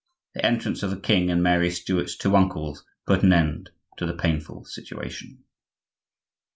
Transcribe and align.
The 0.33 0.43
entrance 0.43 0.81
of 0.81 0.89
the 0.89 0.99
king 0.99 1.29
and 1.29 1.43
Mary 1.43 1.69
Stuart's 1.69 2.17
two 2.17 2.35
uncles 2.35 2.83
put 3.05 3.21
an 3.21 3.31
end 3.31 3.69
to 3.97 4.07
the 4.07 4.15
painful 4.17 4.65
situation. 4.65 5.43